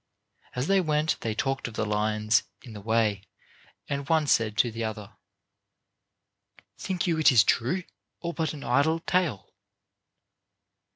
[0.55, 3.21] As they went they talked of the lions in the way
[3.87, 5.15] and the one said to the other:
[6.75, 7.83] "Think you it is true,
[8.19, 9.53] or but an idle tale?"